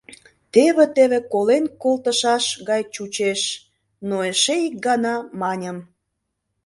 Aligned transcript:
Теве-теве 0.53 1.19
колен 1.33 1.65
колтышаш 1.81 2.45
гай 2.69 2.81
чучеш, 2.93 3.41
но 4.07 4.17
эше 4.31 4.55
ик 4.67 4.75
гана 4.87 5.15
маньым: 5.41 5.77